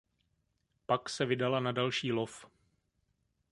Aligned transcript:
Pak 0.85 1.09
se 1.09 1.25
vydala 1.25 1.59
na 1.59 1.71
další 1.71 2.11
lov. 2.11 2.45